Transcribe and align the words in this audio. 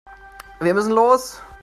Wir 0.59 0.73
müssen 0.73 0.93
los. 0.93 1.39